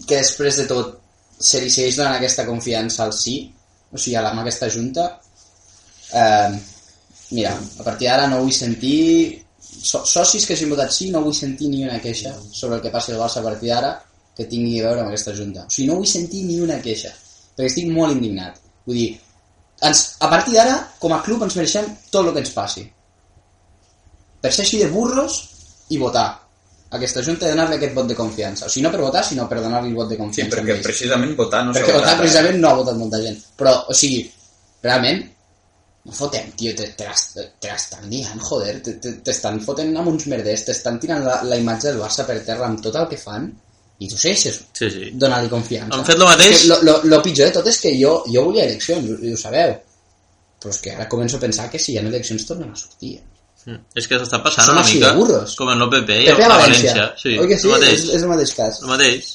[0.08, 0.99] que després de tot
[1.40, 3.38] se li segueix donant aquesta confiança al sí,
[3.92, 5.06] o sigui, a la, aquesta junta,
[6.14, 6.58] eh,
[7.32, 9.46] mira, a partir d'ara no vull sentir...
[9.70, 12.92] So, socis que hagin votat sí, no vull sentir ni una queixa sobre el que
[12.92, 13.94] passi al Barça a partir d'ara
[14.36, 15.66] que tingui a veure amb aquesta junta.
[15.68, 17.14] O sigui, no vull sentir ni una queixa,
[17.56, 18.60] perquè estic molt indignat.
[18.88, 19.10] Vull dir,
[19.88, 22.90] ens, a partir d'ara, com a club, ens mereixem tot el que ens passi
[24.42, 25.40] per ser així de burros
[25.92, 26.28] i votar
[26.98, 28.66] aquesta junta i donar-li aquest vot de confiança.
[28.66, 30.56] O sigui, no per votar, sinó per donar-li el vot de Sí, confiança.
[30.58, 30.84] perquè a ells.
[30.88, 32.18] precisament votar no s'ha perquè votar eh?
[32.24, 33.38] precisament no ha votat molta gent.
[33.58, 34.24] Però, o sigui,
[34.84, 35.24] realment,
[36.06, 37.06] no fotem, tio, te, te,
[37.60, 41.58] te l'estan liant, joder, te- te- t'estan fotent amb uns merders, t'estan tirant la, la
[41.60, 43.50] imatge del Barça per terra amb tot el que fan
[44.00, 45.10] i tu segueixes Sí, sí.
[45.14, 45.94] donar-li confiança.
[45.98, 46.66] Han fet lo mateix.
[46.72, 49.76] Lo, lo, lo pitjor de tot és que jo, jo volia eleccions, i ho sabeu.
[50.60, 53.20] Però és que ara començo a pensar que si hi ha eleccions tornen a sortir.
[53.66, 53.82] Mm.
[54.00, 55.56] És que s'està passant Són una mica de burros.
[55.60, 56.94] com en l'OPP i PP a València.
[56.94, 57.08] València.
[57.20, 57.68] Sí, Oi que sí?
[57.68, 57.94] el mateix.
[58.00, 58.82] És, és el mateix cas.
[58.84, 59.32] El mateix.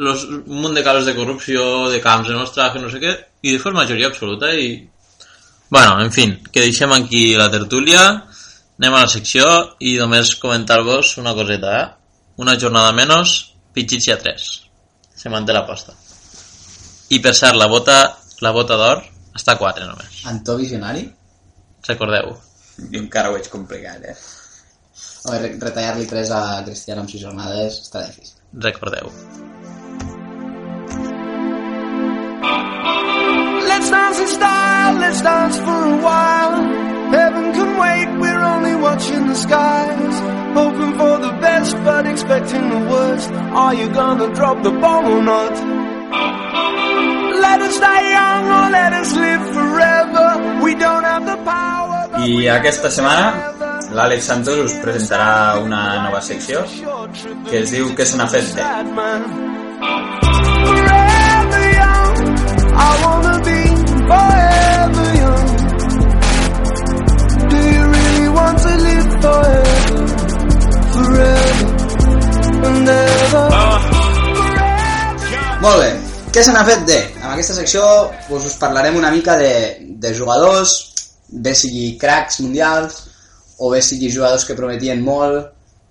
[0.00, 3.12] Los, un munt de casos de corrupció, de camps de nostra, que no sé què,
[3.42, 4.72] i després majoria absoluta i...
[5.70, 8.02] Bueno, en fin, que deixem aquí la tertúlia,
[8.80, 9.44] anem a la secció
[9.78, 11.86] i només comentar-vos una coseta, eh?
[12.40, 13.36] Una jornada menys,
[13.76, 14.50] Pichichi a 3.
[15.20, 15.92] Se manté l'aposta.
[17.12, 18.00] I per cert, la bota,
[18.40, 19.04] la bota d'or
[19.36, 20.22] està a 4 només.
[20.32, 21.04] Antó Visionari?
[21.86, 22.32] Recordeu.
[22.92, 24.16] Jo encara ho veig complicat, eh?
[25.26, 28.36] Home, re- retallar-li 3 a Cristiano amb 6 jornades està difícil.
[28.68, 29.10] Recordeu.
[33.70, 36.56] Let's dance in style, let's dance for a while.
[37.16, 40.16] Heaven can wait, we're only watching the skies.
[40.54, 43.30] Hoping for the best, but expecting the worst.
[43.64, 45.54] Are you gonna drop the bomb or not?
[47.46, 50.26] Let us die young or let us live forever.
[50.64, 52.00] We don't have the power.
[52.12, 53.26] but I aquesta setmana
[53.96, 56.64] l'Àlex Santos us presentarà una nova secció
[57.48, 58.46] que es diu Què se n'ha fet
[72.70, 73.48] and ever?
[75.60, 75.90] Molt bé,
[76.32, 77.00] què se n'ha fet de?
[77.40, 77.82] Aquesta secció
[78.28, 80.74] doncs, us parlarem una mica de, de jugadors,
[81.32, 82.98] bé sigui cracs mundials,
[83.56, 85.46] o bé sigui jugadors que prometien molt,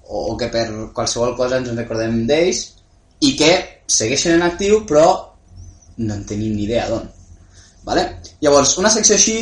[0.06, 2.62] o, o que per qualsevol cosa ens en recordem d'ells,
[3.26, 3.50] i que
[3.90, 5.08] segueixen en actiu, però
[5.98, 7.10] no en tenim ni idea d'on.
[7.90, 8.06] Vale?
[8.46, 9.40] Llavors, una secció així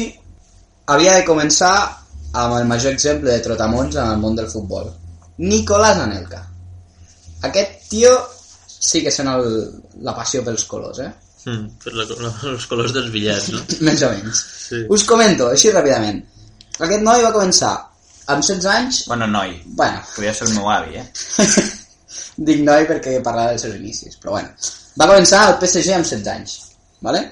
[0.95, 1.75] havia de començar
[2.31, 4.93] amb el major exemple de trotamons en el món del futbol.
[5.43, 6.45] Nicolás Anelka.
[7.51, 8.15] Aquest tio
[8.79, 9.55] sí que sent el,
[10.07, 11.15] la passió pels colors, eh?
[11.47, 13.61] Mm, per la, la, els colors dels bitllets, no?
[13.87, 14.43] Més o menys.
[14.67, 14.83] Sí.
[14.91, 16.19] Us comento, així ràpidament.
[16.77, 17.73] Aquest noi va començar
[18.27, 19.01] amb 16 anys...
[19.07, 21.05] Bueno, noi, Bueno, podria ser el meu avi, eh?
[22.49, 24.51] dic noi perquè parlava dels seus inicis, però bueno.
[24.99, 26.57] Va començar al PSG amb 16 anys,
[27.05, 27.23] ¿vale?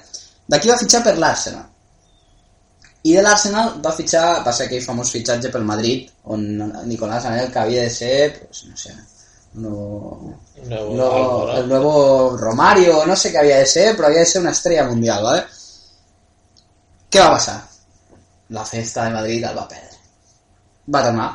[0.48, 1.66] D'aquí va fitxar per l'Arsenal.
[3.06, 6.46] I de l'Arsenal va fitxar, va ser aquell famós fitxatge pel Madrid, on
[6.88, 8.96] Nicolás Anelka havia de ser, pues, no sé,
[9.56, 14.30] no, Nuevo no, el nuevo Romario, no sé què havia de ser, però havia de
[14.30, 15.42] ser una estrella mundial, ¿vale?
[17.10, 17.58] Què va passar?
[18.56, 20.00] La festa de Madrid el va perdre.
[20.94, 21.28] Va tornar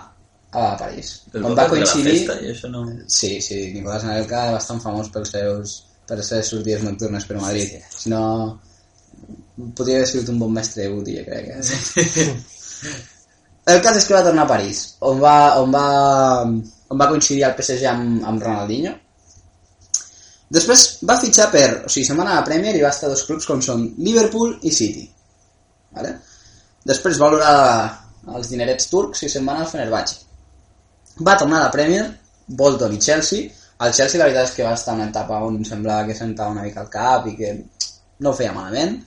[0.51, 1.13] a París.
[1.33, 2.17] El on va la coincidir...
[2.27, 2.83] festa no...
[3.07, 7.39] Sí, sí, Nicolás Anelka és bastant famós pels seus, per les seves sortides nocturnes per
[7.39, 7.77] Madrid.
[7.95, 8.23] Si no,
[9.77, 11.45] podria haver sigut un bon mestre de UTI, jo crec.
[11.55, 12.29] Eh?
[13.71, 15.87] El cas és que va tornar a París, on va, on va,
[16.91, 18.93] on va coincidir al PSG amb, amb Ronaldinho.
[20.51, 21.67] Després va fitxar per...
[21.87, 24.57] O sigui, se'n va anar a Premier i va estar dos clubs com són Liverpool
[24.67, 25.05] i City.
[25.95, 26.17] Vale?
[26.91, 27.55] Després va valorar
[28.35, 30.19] els dinerets turcs i se'n va anar al Fenerbahçe.
[31.27, 32.03] Va tornar a la Premier,
[32.47, 33.47] Bolton i Chelsea.
[33.81, 36.65] Al Chelsea la veritat és que va estar una etapa on semblava que sentava una
[36.65, 37.53] mica al cap i que
[38.19, 38.99] no ho feia malament.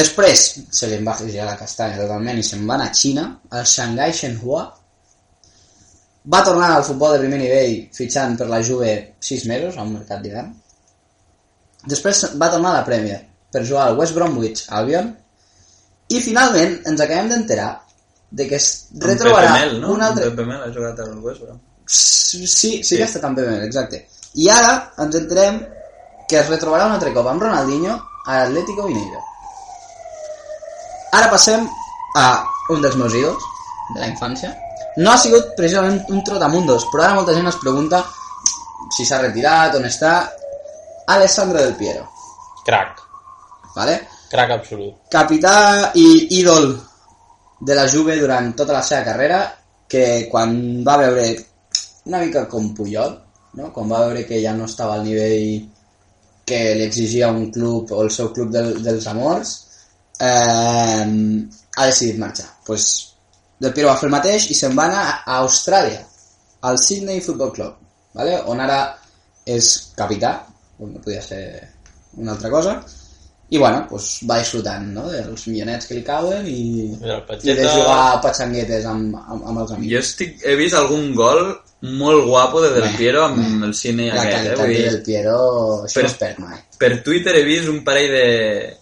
[0.00, 3.66] Després se li va girar la castanya totalment i se'n va anar a Xina, al
[3.66, 4.66] Shanghai Shenhua.
[6.28, 8.90] Va tornar al futbol de primer nivell fitxant per la Juve
[9.24, 10.50] 6 mesos a un mercat d'hivern.
[11.88, 15.08] Després va tornar a la Premier per jugar al West Bromwich Albion
[16.10, 17.70] i finalment ens acabem d'enterar
[18.30, 19.92] de que es retrobarà Pepe Mel, no?
[19.94, 20.30] un altre...
[20.30, 21.58] Pepe Mel ha jugat al West Brom.
[21.86, 24.04] Sí, sí, sí que ha estat amb Pepe Mel, exacte.
[24.38, 25.58] I ara ens enterem
[26.30, 29.22] que es retrobarà un altre cop amb Ronaldinho a l'Atlético Mineiro.
[31.18, 31.66] Ara passem
[32.16, 32.26] a
[32.70, 33.48] un dels meus ídols
[33.94, 34.52] de la infància.
[34.98, 38.02] No ha sigut precisament un trotamundos, però ara molta gent es pregunta
[38.94, 40.14] si s'ha retirat, on està...
[41.10, 42.04] Alessandro Del Piero,
[42.62, 43.00] Crac.
[43.74, 43.96] ¿vale?
[44.30, 44.94] Crac absolut.
[45.10, 46.68] capità i ídol
[47.58, 49.40] de la Juve durant tota la seva carrera,
[49.90, 50.54] que quan
[50.86, 51.24] va veure
[52.06, 53.16] una mica com Puyol,
[53.58, 53.72] no?
[53.74, 55.66] quan va veure que ja no estava al nivell
[56.46, 59.52] que li exigia un club o el seu club del, dels amors,
[60.18, 61.04] eh,
[61.76, 62.48] ha decidit marxar.
[62.66, 63.09] Pues,
[63.60, 66.00] Del Piero va fer el mateix i se'n va anar a Austràlia,
[66.68, 67.74] al Sydney Football Club,
[68.16, 68.38] ¿vale?
[68.48, 68.80] on ara
[69.46, 70.34] és capità,
[70.80, 71.42] on no podia ser
[72.16, 72.78] una altra cosa,
[73.50, 75.08] i bueno, pues, va disfrutant no?
[75.10, 76.60] dels milionets que li cauen i,
[76.92, 79.90] i de jugar a patxanguetes amb, amb, amb els amics.
[79.92, 81.42] Jo estic, he vist algun gol
[82.00, 83.66] molt guapo de Del Bé, Piero amb bé.
[83.66, 84.54] el cine La aquest, eh?
[84.54, 85.38] qualitat Vull de del Piero,
[85.84, 86.58] això Però- no es perd mai.
[86.78, 88.76] per Twitter he vist un parell de,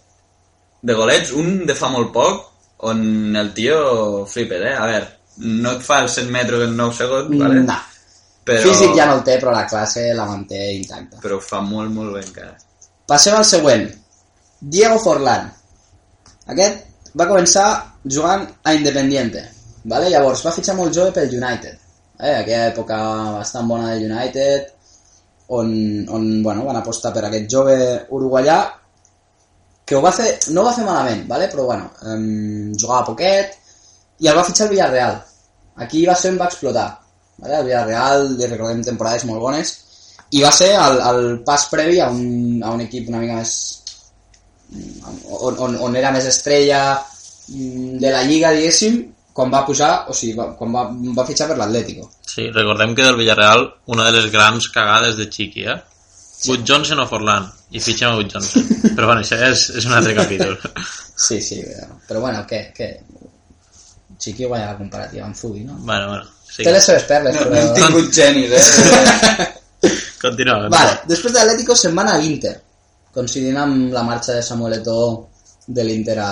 [0.81, 2.45] de golets, un de fa molt poc,
[2.79, 4.75] on el tio flipes, eh?
[4.75, 5.07] A veure,
[5.43, 7.63] no et fa els 100 metres en 9 segons, vale?
[7.67, 7.77] No.
[8.49, 11.19] Però, Físic ja no el té, però la classe la manté intacta.
[11.21, 12.55] però ho fa molt, molt bé encara.
[13.09, 13.85] Passem al següent.
[14.59, 15.51] Diego Forlán.
[16.49, 17.67] Aquest va començar
[18.05, 19.43] jugant a Independiente.
[19.83, 20.09] Vale?
[20.09, 21.77] Llavors va fitxar molt jove pel United.
[22.19, 22.33] Eh?
[22.39, 22.97] Aquella època
[23.37, 24.73] bastant bona del United,
[25.59, 25.71] on,
[26.09, 27.77] on bueno, van apostar per aquest jove
[28.09, 28.59] uruguaià
[29.89, 31.49] que ho va fer, no ho va fer malament, vale?
[31.49, 33.55] però bueno, um, jugava poquet
[34.21, 35.15] i el va fitxar el Villarreal.
[35.81, 36.87] Aquí va ser on va explotar.
[37.41, 37.55] Vale?
[37.57, 39.73] El Villarreal, li recordem temporades molt bones,
[40.37, 43.53] i va ser el, el pas previ a un, a un equip una mica més
[44.69, 46.81] on, on, on era més estrella
[47.49, 48.99] de la lliga, diguéssim,
[49.33, 50.83] quan va pujar, o sigui, va, quan va,
[51.17, 52.11] va fitxar per l'Atlético.
[52.29, 55.79] Sí, recordem que del Villarreal una de les grans cagades de Chiqui, eh?
[56.39, 56.49] Sí.
[56.53, 59.95] Wood Johnson o Forlán i fitxem a Wood Johnson però bueno, això és, és un
[59.97, 60.55] altre capítol
[61.27, 62.61] Sí, sí, però, però bueno, què?
[62.71, 62.87] què?
[64.19, 65.75] Chiqui guanya la comparativa amb Fugi, no?
[65.83, 66.63] bueno, bueno sí.
[66.63, 67.63] Té les seves perles, No, no però...
[67.63, 69.47] hem tingut genis, eh?
[70.23, 70.67] continua.
[70.71, 72.53] Vale, després de l'Atlético se'n van a l'Inter,
[73.15, 75.09] coincidint amb la marxa de Samuel Eto'o
[75.67, 76.31] de l'Inter a...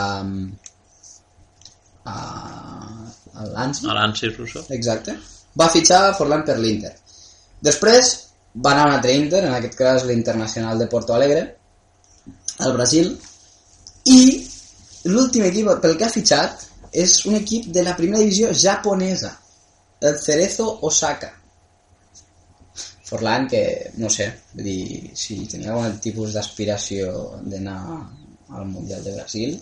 [2.11, 2.15] a...
[2.15, 3.87] a l'Ansi.
[3.87, 5.15] a l'Ansi Russo Exacte.
[5.57, 6.93] Va fitxar Forlán per l'Inter.
[7.63, 8.13] Després
[8.65, 11.43] va anar a un altre Inter, en aquest cas l'Internacional de Porto Alegre,
[12.65, 13.11] al Brasil,
[14.09, 14.21] i
[15.11, 16.65] l'últim equip pel que ha fitxat
[16.97, 19.35] és un equip de la primera divisió japonesa,
[20.01, 21.33] el Cerezo Osaka.
[23.07, 23.61] Forlán, que
[24.01, 27.13] no sé, vull dir, si tenia algun tipus d'aspiració
[27.45, 27.77] d'anar
[28.57, 29.53] al Mundial de Brasil,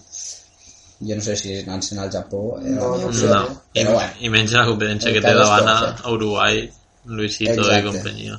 [1.05, 3.43] jo no sé si anar-se'n al Japó era millor opció, no.
[3.73, 4.17] I, però bueno.
[4.21, 6.61] i menys la competència que té davant a Uruguai
[7.11, 7.81] Luisito Exacte.
[7.81, 8.37] i companyia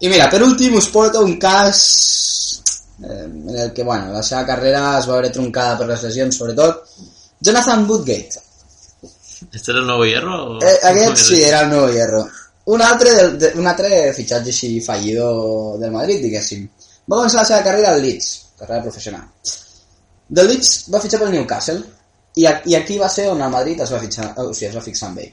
[0.00, 1.78] I mira, per últim us porto un cas
[3.02, 6.36] eh, en el que, bueno, la seva carrera es va veure truncada per les lesions,
[6.38, 6.84] sobretot.
[7.40, 8.44] Jonathan Woodgate.
[9.52, 10.36] este era el nou hierro?
[10.56, 10.58] O...
[10.62, 12.24] Eh, aquest sí, era el nou hierro.
[12.68, 15.28] Un altre, del, de, un altre fitxatge així fallido
[15.80, 16.66] del Madrid, diguéssim.
[17.08, 18.26] Va començar la seva carrera al Leeds,
[18.58, 19.24] carrera professional.
[20.28, 21.78] Del Leeds va fitxar pel Newcastle
[22.36, 24.76] i, a- i aquí va ser on el Madrid es va fitxar, o sigui, es
[24.76, 25.30] va fixar amb ell.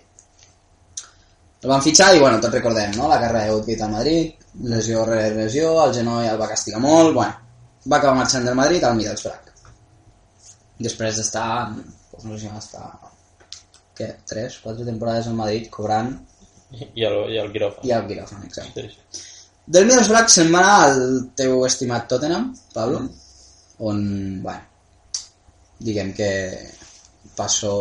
[1.65, 3.08] El van fitxar i, bueno, tots recordem, no?
[3.10, 7.15] La carrera de Woodgate al Madrid, lesió rere lesió, el genoll el va castigar molt,
[7.15, 7.39] bueno,
[7.89, 9.49] va acabar marxant del Madrid al Middlesbrough.
[10.86, 12.86] Després d'estar, doncs no sé si va estar,
[13.97, 16.13] què, 3, 4 temporades al Madrid cobrant
[16.86, 18.86] i el, i el quiròfan i al quiròfan, exacte.
[18.91, 19.25] sí.
[19.65, 21.04] Del Middlesbrough se'n va anar al
[21.41, 23.01] teu estimat Tottenham, Pablo,
[23.89, 24.04] on,
[24.45, 25.01] bueno,
[25.82, 26.30] diguem que
[27.34, 27.73] passó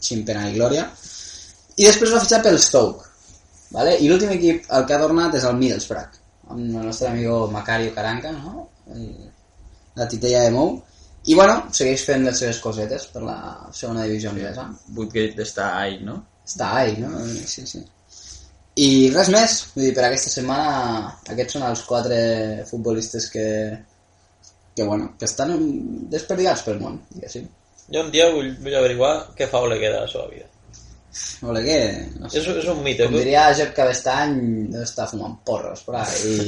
[0.00, 0.88] sin pena ni glòria.
[1.78, 3.04] I després va fitxar pel Stoke,
[3.70, 3.94] ¿vale?
[4.02, 6.16] i l'últim equip al que ha tornat és el Middlesbrough,
[6.50, 8.64] amb el nostre amigo Macario Caranca, no?
[9.98, 10.72] La titella de Mou.
[11.30, 13.36] I bueno, segueix fent les seves cosetes per la
[13.76, 14.66] segona divisió anglesa.
[14.96, 16.16] Woodgate està ahí, no?
[16.48, 17.12] Està ahí, no?
[17.46, 17.84] Sí, sí.
[18.78, 22.20] I res més, vull dir, per aquesta setmana aquests són els quatre
[22.66, 23.48] futbolistes que,
[24.74, 25.54] que, bueno, que estan
[26.10, 27.48] desperdigats pel món, diguéssim.
[27.94, 30.46] jo un dia vull, vull averiguar què fa Oleguer de la seva vida
[31.42, 34.38] Oleguer, no sé, és, és un mite com diria Jep Cabestany,
[34.72, 36.38] deu estar fumant porros per ahí.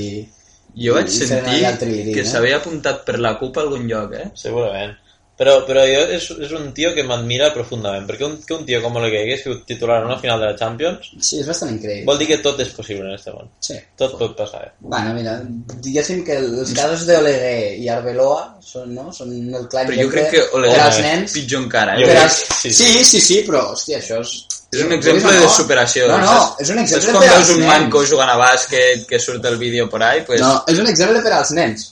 [0.74, 2.30] I, Jo vaig i sentir trivirí, que no?
[2.30, 4.28] s'havia apuntat per la CUP a algun lloc, eh?
[4.38, 4.98] segurament
[5.40, 8.82] Però, però jo és, és un tio que m'admira profundament, perquè un, que un tio
[8.84, 12.04] com Oleguer hagués sigut titular en una final de la Champions Sí, és bastant increïble.
[12.10, 13.48] vol dir que tot és possible en este món.
[13.64, 13.78] Sí.
[13.96, 14.70] Tot pot passar, eh?
[14.84, 15.38] Bueno, mira,
[15.80, 19.08] diguéssim que els casos d'Oleguer i Arbeloa són, no?
[19.16, 21.32] són el clar Però jo exemple crec que Oleguer és nens.
[21.38, 21.96] pitjor encara.
[21.96, 22.12] Jo Eh?
[22.12, 23.04] Per crec- Sí, sí.
[23.14, 24.36] sí, sí, però, hòstia, això és...
[24.70, 26.06] És un exemple o de superació.
[26.12, 27.70] No, no, és un És exemple com per veus un nens.
[27.72, 30.40] manco jugant a bàsquet que surt el vídeo por ahí, pues...
[30.40, 31.88] No, és un exemple per als nens.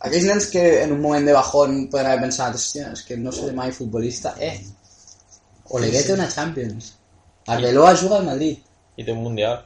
[0.00, 3.30] Aquells nens que en un moment de bajón poden haver pensat, hòstia, és que no
[3.32, 4.34] seré mai futbolista.
[4.42, 4.58] Eh,
[5.70, 6.92] Oleguer té una Champions.
[7.46, 8.58] Arbeloa juga al Madrid.
[8.98, 9.62] I té un mundial.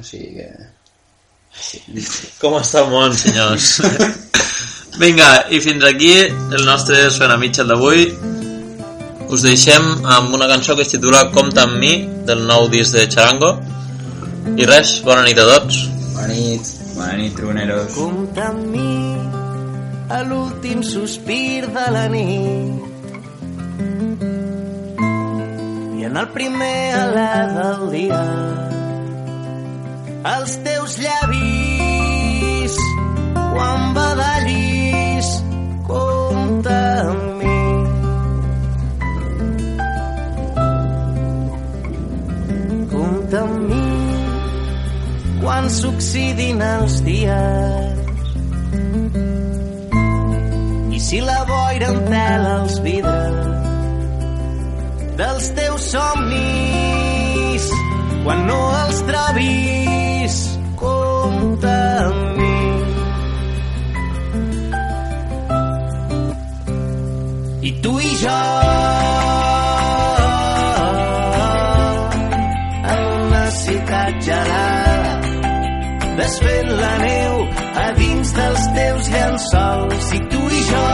[0.00, 0.48] O sigui que...
[2.40, 3.80] Com està el món, senyors?
[5.00, 8.08] Vinga, i fins aquí el nostre Suena Mitchell d'avui.
[9.30, 9.84] Us deixem
[10.16, 11.94] amb una cançó que es titula Compta amb mi,
[12.26, 13.54] del nou disc de Charango.
[14.58, 15.84] I res, bona nit a tots.
[16.16, 16.74] Bona nit.
[16.96, 17.94] Bona nit, truneros.
[17.94, 18.90] Compta amb mi
[20.10, 22.82] a l'últim sospir de la nit
[26.00, 28.18] i en el primer alè del dia
[30.32, 32.74] els teus llavis
[33.36, 34.39] quan badallis
[46.10, 47.98] succeedin els dies
[50.90, 53.36] i si la boira entela els vidres
[55.20, 57.68] dels teus somnis
[58.24, 60.40] quan no els trobis
[60.82, 62.58] compta amb mi.
[67.70, 68.40] I tu i jo
[76.18, 77.38] desfent la neu
[77.84, 80.12] a dins dels teus llençols.
[80.18, 80.84] I tu i jo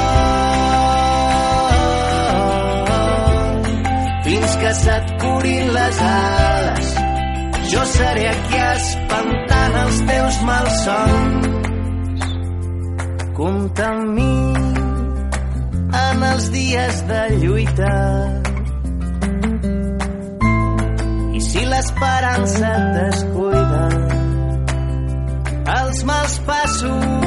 [4.27, 6.97] fins que se't curin les ales
[7.71, 11.47] jo seré aquí espantant els teus malsons.
[13.37, 14.37] Compta amb mi
[16.03, 17.97] en els dies de lluita.
[21.37, 24.26] I si l'esperança et descuida
[25.87, 27.26] els mals passos